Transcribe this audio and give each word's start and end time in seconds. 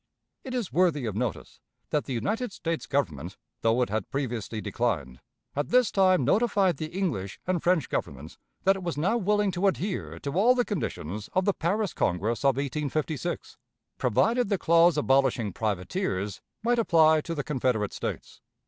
It 0.43 0.55
is 0.55 0.73
worthy 0.73 1.05
of 1.05 1.15
notice 1.15 1.59
that 1.91 2.05
the 2.05 2.13
United 2.13 2.51
States 2.51 2.87
Government 2.87 3.37
(though 3.61 3.83
it 3.83 3.89
had 3.91 4.09
previously 4.09 4.59
declined) 4.59 5.21
at 5.55 5.69
this 5.69 5.91
time 5.91 6.25
notified 6.25 6.77
the 6.77 6.87
English 6.87 7.39
and 7.45 7.61
French 7.61 7.87
Governments 7.87 8.39
that 8.63 8.75
it 8.75 8.81
was 8.81 8.97
now 8.97 9.15
willing 9.15 9.51
to 9.51 9.67
adhere 9.67 10.17
to 10.21 10.33
all 10.33 10.55
the 10.55 10.65
conditions 10.65 11.29
of 11.33 11.45
the 11.45 11.53
Paris 11.53 11.93
Congress 11.93 12.43
of 12.43 12.57
1856, 12.57 13.57
provided 13.99 14.49
the 14.49 14.57
clause 14.57 14.97
abolishing 14.97 15.53
privateers 15.53 16.41
might 16.63 16.79
apply 16.79 17.21
to 17.21 17.35
the 17.35 17.43
Confederate 17.43 17.93
States. 17.93 18.41